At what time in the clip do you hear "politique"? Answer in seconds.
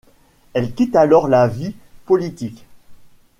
2.07-2.65